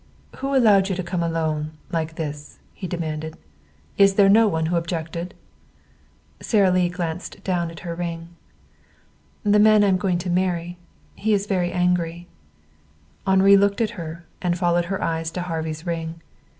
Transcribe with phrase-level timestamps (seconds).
[0.37, 3.37] "Who allowed you to come, alone, like this?" he demanded.
[3.99, 5.35] "Is there no one who objected?"
[6.39, 8.29] Sara Lee glanced down at her ring.
[9.43, 10.79] "The man I am going to marry.
[11.13, 12.27] He is very angry."
[13.27, 16.19] Henri looked at her, and followed her eyes to Harvey's ring.